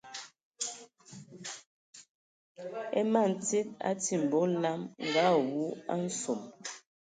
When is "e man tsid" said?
2.99-3.67